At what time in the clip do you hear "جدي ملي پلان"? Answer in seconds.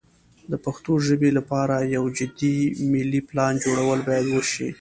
2.17-3.53